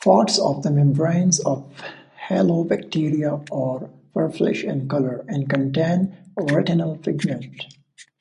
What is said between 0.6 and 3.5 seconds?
the membranes of halobacteria